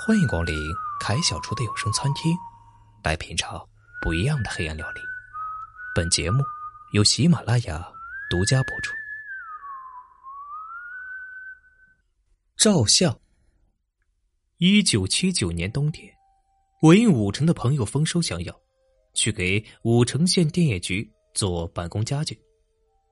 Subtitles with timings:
[0.00, 0.54] 欢迎光临
[1.00, 2.32] 凯小厨的有声餐厅，
[3.02, 3.60] 来品尝
[4.00, 5.00] 不一样的黑暗料理。
[5.92, 6.44] 本节目
[6.92, 7.84] 由喜马拉雅
[8.30, 8.94] 独家播出。
[12.56, 13.18] 照相。
[14.58, 16.08] 一九七九年冬天，
[16.80, 18.56] 我应武城的朋友丰收相邀，
[19.14, 22.40] 去给武城县电业局做办公家具。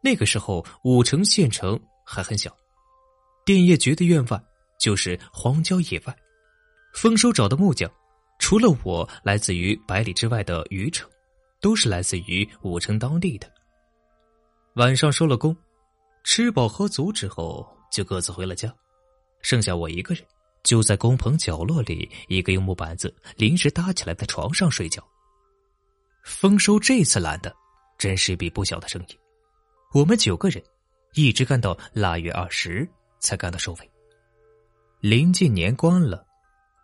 [0.00, 2.56] 那个时候，武城县城还很小，
[3.44, 4.40] 电业局的院外
[4.78, 6.16] 就是荒郊野外。
[6.96, 7.90] 丰收找的木匠，
[8.38, 11.06] 除了我来自于百里之外的余城，
[11.60, 13.46] 都是来自于武城当地的。
[14.76, 15.54] 晚上收了工，
[16.24, 18.74] 吃饱喝足之后，就各自回了家，
[19.42, 20.24] 剩下我一个人，
[20.62, 25.06] 就在工棚角落里一个用木板子临时搭起来的床上睡觉。
[26.24, 27.54] 丰收这次来的，
[27.98, 29.18] 真是一笔不小的生意。
[29.92, 30.64] 我们九个人，
[31.12, 32.88] 一直干到腊月二十
[33.20, 33.90] 才干到收尾。
[35.00, 36.24] 临近年关了。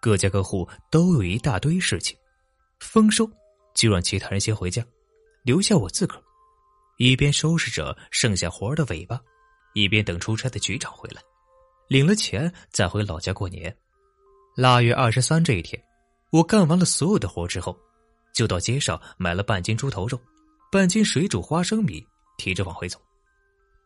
[0.03, 2.19] 各家各户都有一大堆事情，
[2.81, 3.31] 丰收
[3.73, 4.85] 就让其他人先回家，
[5.45, 6.23] 留下我自个儿，
[6.99, 9.21] 一边收拾着剩下活儿的尾巴，
[9.75, 11.23] 一边等出差的局长回来，
[11.87, 13.73] 领了钱再回老家过年。
[14.57, 15.81] 腊月二十三这一天，
[16.33, 17.79] 我干完了所有的活之后，
[18.35, 20.21] 就到街上买了半斤猪头肉，
[20.73, 22.05] 半斤水煮花生米，
[22.39, 23.01] 提着往回走。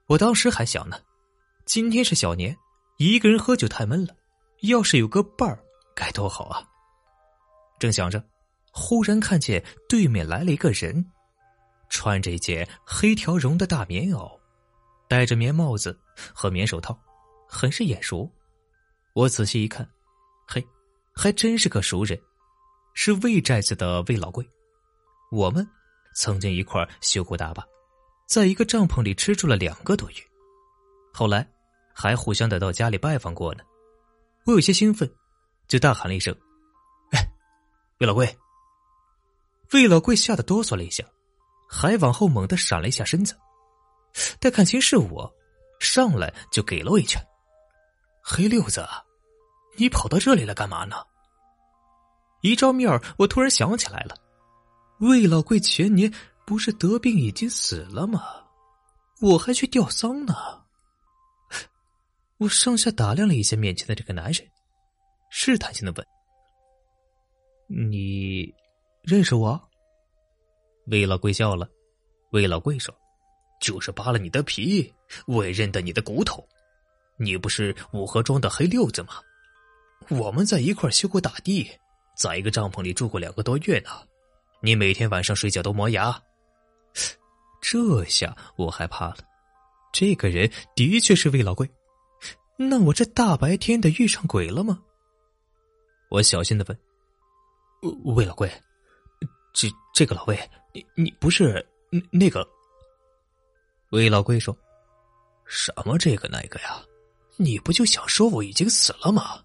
[0.06, 0.98] 我当时还想呢，
[1.66, 2.56] 今天是小年，
[2.96, 4.16] 一个人喝酒太闷了，
[4.62, 5.62] 要是有个伴儿。
[5.96, 6.62] 该多好啊！
[7.78, 8.22] 正想着，
[8.70, 11.04] 忽然看见对面来了一个人，
[11.88, 14.38] 穿着一件黑条绒的大棉袄，
[15.08, 15.98] 戴着棉帽子
[16.34, 16.96] 和棉手套，
[17.48, 18.30] 很是眼熟。
[19.14, 19.88] 我仔细一看，
[20.46, 20.62] 嘿，
[21.14, 22.20] 还真是个熟人，
[22.92, 24.46] 是魏寨子的魏老贵。
[25.32, 25.66] 我们
[26.14, 27.66] 曾经一块修过大坝，
[28.28, 30.16] 在一个帐篷里吃住了两个多月，
[31.14, 31.48] 后来
[31.94, 33.64] 还互相的到家里拜访过呢。
[34.44, 35.10] 我有些兴奋。
[35.68, 36.34] 就大喊了一声
[37.12, 37.28] ：“哎，
[37.98, 38.38] 魏老贵！”
[39.72, 41.04] 魏老贵吓得哆嗦了一下，
[41.68, 43.36] 还往后猛地闪了一下身子。
[44.38, 45.30] 待看清是我，
[45.80, 47.20] 上来就给了我一拳。
[48.22, 48.86] 黑六子，
[49.76, 50.96] 你跑到这里来干嘛呢？
[52.42, 54.16] 一照面我突然想起来了，
[55.00, 56.12] 魏老贵前年
[56.44, 58.22] 不是得病已经死了吗？
[59.20, 60.34] 我还去吊丧呢。
[62.38, 64.46] 我上下打量了一下面前的这个男人。
[65.38, 66.06] 试探性的问
[67.68, 68.50] ：“你
[69.02, 69.60] 认识我？”
[70.88, 71.68] 魏老贵笑了。
[72.30, 72.92] 魏老贵说
[73.60, 74.90] ：“就是扒了你的皮，
[75.26, 76.42] 我也认得你的骨头。
[77.18, 79.16] 你不是五河庄的黑六子吗？
[80.08, 81.70] 我们在一块修过大地，
[82.16, 83.90] 在一个帐篷里住过两个多月呢。
[84.62, 86.18] 你每天晚上睡觉都磨牙。
[87.60, 89.18] 这下我害怕了。
[89.92, 91.70] 这个人的确是魏老贵。
[92.56, 94.82] 那我这大白天的遇上鬼了吗？”
[96.08, 96.78] 我小心的问
[98.14, 98.50] ：“魏老贵，
[99.52, 101.66] 这这个老魏，你你不是
[102.10, 102.46] 那个？”
[103.90, 104.56] 魏老贵说
[105.46, 106.80] ：“什么这个那个呀？
[107.36, 109.42] 你不就想说我已经死了吗？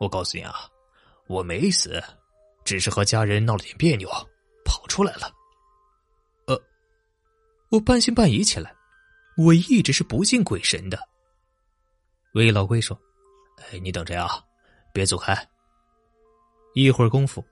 [0.00, 0.68] 我告诉你啊，
[1.26, 2.02] 我没死，
[2.64, 4.08] 只是和家人闹了点别扭，
[4.64, 5.30] 跑出来了。”
[6.48, 6.62] 呃，
[7.70, 8.74] 我半信半疑起来，
[9.36, 10.98] 我一直是不信鬼神的。
[12.34, 12.98] 魏老贵说
[13.70, 14.28] ：“哎，你等着呀，
[14.92, 15.36] 别走开。”
[16.76, 17.42] 一会儿功夫，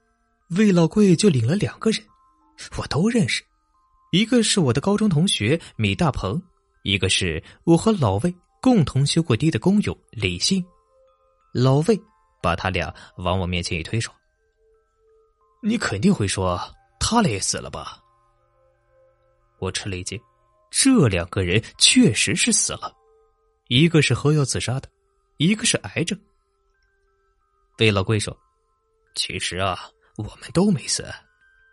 [0.49, 1.99] 魏老贵就领了两个人，
[2.77, 3.43] 我都认识，
[4.11, 6.39] 一个是我的高中同学米大鹏，
[6.83, 8.31] 一个是我和老魏
[8.61, 10.63] 共同修过堤的工友李信。
[11.51, 11.99] 老魏
[12.39, 14.13] 把他俩往我面前一推，说
[15.63, 16.61] ：“你肯定会说
[16.99, 17.99] 他俩也死了吧？”
[19.57, 20.21] 我吃了一惊，
[20.69, 22.95] 这两个人确实是死了，
[23.69, 24.87] 一个是喝药自杀的，
[25.37, 26.15] 一个是癌症。
[27.79, 28.37] 魏老贵说。
[29.15, 31.05] 其实啊，我们都没死，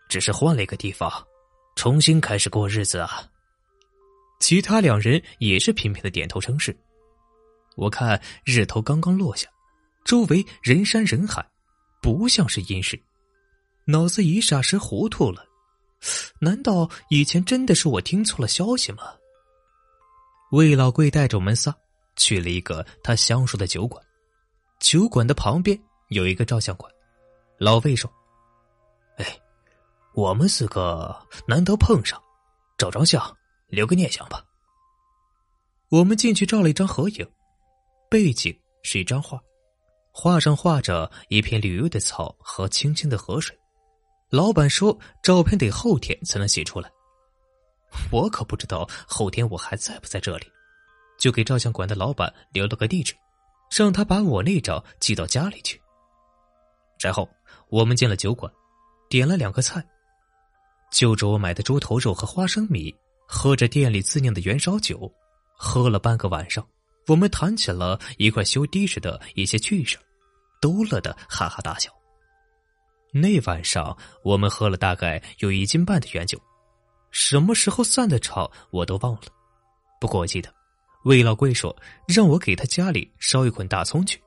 [0.08, 1.12] 只是换了一个地方，
[1.76, 3.28] 重新开始过日子啊。
[4.40, 6.76] 其他两人也是频频的点头称是。
[7.76, 9.48] 我看日头刚刚落下，
[10.04, 11.44] 周围人山人海，
[12.00, 13.00] 不像是阴市，
[13.86, 15.44] 脑子一霎时糊涂了。
[16.40, 19.14] 难道以前真的是我听错了消息吗？
[20.50, 21.74] 魏老贵带着我们仨
[22.16, 24.04] 去了一个他相熟的酒馆，
[24.80, 26.92] 酒馆的旁边有一个照相馆。
[27.62, 28.12] 老魏说
[29.18, 29.40] ：“哎，
[30.14, 31.16] 我们四个
[31.46, 32.20] 难得碰上，
[32.76, 33.22] 照张相，
[33.68, 34.44] 留个念想吧。”
[35.88, 37.24] 我们进去照了一张合影，
[38.10, 39.40] 背景是一张画，
[40.10, 43.56] 画上画着一片绿油的草和清清的河水。
[44.28, 46.90] 老板说：“照片得后天才能洗出来。”
[48.10, 50.50] 我可不知道后天我还在不在这里，
[51.16, 53.14] 就给照相馆的老板留了个地址，
[53.70, 55.80] 让他把我那张寄到家里去。
[56.98, 57.28] 然后
[57.72, 58.52] 我们进了酒馆，
[59.08, 59.82] 点了两个菜，
[60.92, 62.94] 就着我买的猪头肉和花生米，
[63.26, 65.10] 喝着店里自酿的元烧酒，
[65.56, 66.62] 喝了半个晚上。
[67.06, 69.96] 我们谈起了一块修的士的一些趣事，
[70.60, 71.90] 都乐得哈哈大笑。
[73.10, 76.38] 那晚上我们喝了大概有一斤半的原酒，
[77.10, 79.22] 什么时候散的场我都忘了。
[79.98, 80.52] 不过我记得，
[81.04, 81.74] 魏老贵说
[82.06, 84.22] 让我给他家里捎一捆大葱去，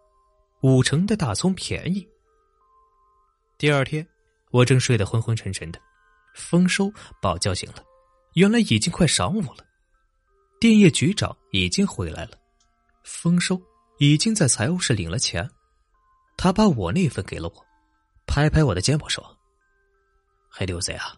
[0.63, 2.07] 五成的大葱便宜。
[3.57, 4.06] 第二天，
[4.52, 5.80] 我正睡得昏昏沉沉的，
[6.34, 6.92] 丰收
[7.22, 7.78] 把我叫醒了。
[8.34, 9.66] 原来已经快晌午了，
[10.60, 12.31] 电业局长已经回来了。
[13.06, 13.60] 丰收
[13.98, 15.50] 已经在财务室领了钱，
[16.36, 17.66] 他把我那份给了我，
[18.28, 19.24] 拍拍我的肩膀说
[20.51, 21.16] ：“黑六子呀，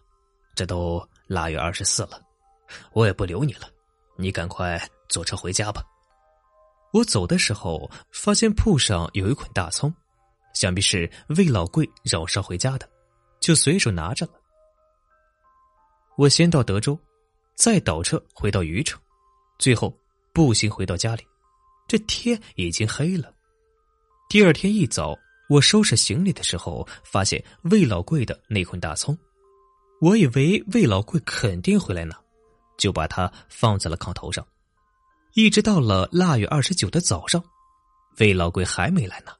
[0.54, 2.22] 这都腊月二十四了，
[2.92, 3.68] 我也不留你了，
[4.16, 5.82] 你赶快坐车回家吧。”
[6.94, 9.92] 我走的时候发现铺上有一捆大葱，
[10.58, 12.90] 想必是魏老贵让我捎回家的，
[13.38, 14.32] 就随手拿着了。
[16.16, 16.98] 我先到德州，
[17.54, 19.00] 再倒车回到禹城，
[19.60, 19.96] 最后
[20.32, 21.24] 步行回到家里。
[21.86, 23.32] 这天已经黑了。
[24.28, 25.16] 第二天一早，
[25.48, 27.40] 我收拾行李的时候，发现
[27.70, 29.16] 魏老贵的那捆大葱。
[30.00, 32.20] 我以为魏老贵肯定回来拿，
[32.76, 34.44] 就把它放在了炕头上。
[35.34, 37.40] 一直到了腊月二十九的早上，
[38.18, 39.32] 魏老贵还没来拿，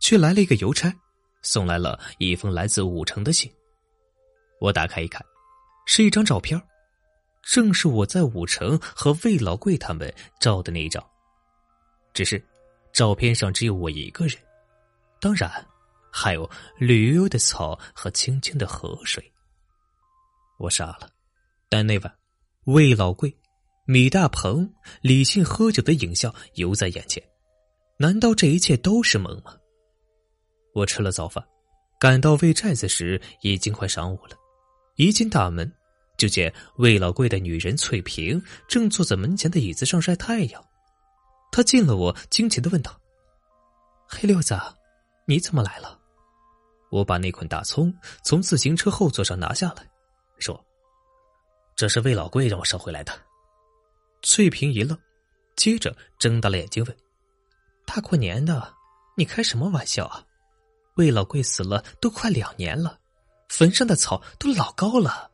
[0.00, 0.92] 却来了一个邮差，
[1.42, 3.50] 送来了一封来自武城的信。
[4.58, 5.24] 我打开一看，
[5.86, 6.60] 是一张照片，
[7.42, 11.04] 正是我在武城和魏老贵他们照的那一张。
[12.12, 12.42] 只是，
[12.92, 14.36] 照片上只有我一个人，
[15.20, 15.50] 当然，
[16.10, 19.22] 还有绿油油的草和清清的河水。
[20.58, 21.08] 我傻了，
[21.68, 22.14] 但那晚，
[22.64, 23.34] 魏老贵、
[23.86, 27.22] 米大鹏、李信喝酒的影像犹在眼前，
[27.96, 29.56] 难道这一切都是梦吗？
[30.72, 31.44] 我吃了早饭，
[31.98, 34.36] 赶到魏寨子时已经快晌午了。
[34.96, 35.72] 一进大门，
[36.16, 40.64] 就见魏老贵的女人翠萍正坐在门前的椅子上晒太阳。
[41.50, 43.00] 他见了我，惊奇的问道
[44.06, 44.56] ：“黑六子，
[45.26, 45.98] 你怎么来了？”
[46.90, 47.92] 我把那捆大葱
[48.22, 49.88] 从自行车后座上拿下来，
[50.38, 50.64] 说
[51.74, 53.12] ：“这是魏老贵让我捎回来的。”
[54.22, 54.96] 翠萍一愣，
[55.56, 56.96] 接着睁大了眼睛问
[57.86, 58.74] ：“大过年的，
[59.16, 60.24] 你开什么玩笑啊？
[61.00, 62.98] 魏老贵死了都快两年了，
[63.48, 65.30] 坟上的草都老高了。”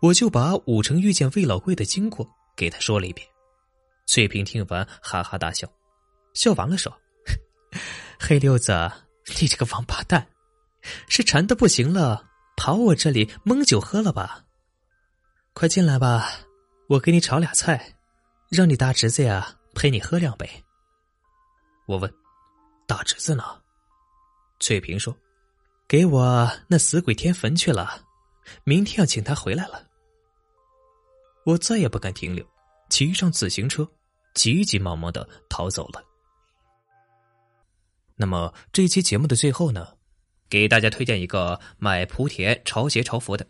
[0.00, 2.26] 我就把武城遇见魏老贵的经过
[2.56, 3.28] 给他说了一遍。
[4.06, 5.70] 翠萍听完，哈哈大笑，
[6.32, 6.90] 笑完了说
[8.18, 8.90] ：“黑六子，
[9.38, 10.26] 你这个王八蛋，
[11.06, 12.24] 是馋的不行了，
[12.56, 14.46] 跑我这里蒙酒喝了吧？
[15.52, 16.30] 快进来吧，
[16.88, 17.94] 我给你炒俩菜，
[18.48, 20.48] 让你大侄子呀陪你喝两杯。”
[21.86, 22.10] 我问
[22.88, 23.44] ：“大侄子呢？”
[24.60, 25.16] 翠萍说
[25.88, 28.00] ：“给我那死鬼添坟去了，
[28.62, 29.84] 明天要请他回来了。”
[31.44, 32.46] 我再也不敢停留，
[32.88, 33.90] 骑上自行车。
[34.32, 36.00] 急急忙忙的逃走了。
[38.14, 39.96] 那么这期节目的最后呢，
[40.48, 43.44] 给大家推荐一个卖莆田潮鞋潮服的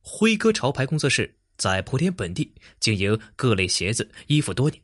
[0.00, 4.82] 辉哥潮牌工作室，在莆田本地经营各类鞋子衣服多年，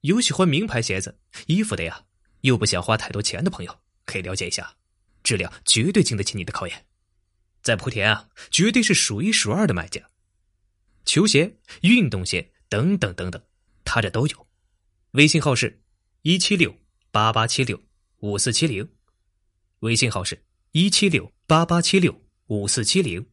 [0.00, 1.14] 有喜欢名牌鞋子
[1.46, 2.02] 衣服的呀，
[2.40, 4.74] 又不想花太多钱的朋友，可以了解一下，
[5.22, 6.86] 质量绝对经得起你的考验。
[7.62, 10.00] 在莆田啊，绝对是数一数二的卖家，
[11.04, 13.42] 球鞋、运动鞋等等等等，
[13.84, 14.46] 他这都有。
[15.10, 15.82] 微信号是
[16.22, 16.74] 一七六
[17.10, 17.82] 八八七六
[18.18, 18.88] 五四七零，
[19.80, 23.26] 微信号是一七六八八七六五四七零，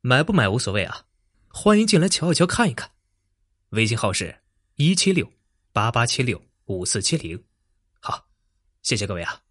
[0.00, 1.04] 买不买无所谓啊，
[1.48, 2.90] 欢迎进来瞧一瞧看一看。
[3.70, 4.42] 微信号是
[4.76, 5.30] 一七六
[5.72, 7.44] 八八七六五四七零，
[8.00, 8.26] 好，
[8.82, 9.42] 谢谢各位啊。